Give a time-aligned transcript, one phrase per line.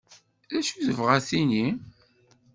[0.51, 1.67] Dacu tebɣa ad tini?